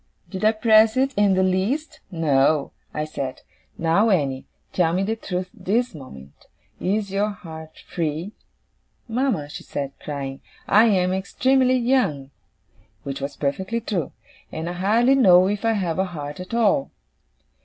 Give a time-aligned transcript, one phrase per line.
[0.31, 1.99] Did I press it in the least?
[2.09, 2.71] No.
[2.91, 3.43] I said,
[3.77, 6.47] "Now, Annie, tell me the truth this moment;
[6.79, 8.31] is your heart free?"
[9.07, 12.31] "Mama," she said crying, "I am extremely young"
[13.03, 14.11] which was perfectly true
[14.51, 16.89] "and I hardly know if I have a heart at all."